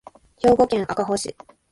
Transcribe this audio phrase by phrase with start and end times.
[0.39, 1.37] 兵庫県赤穂市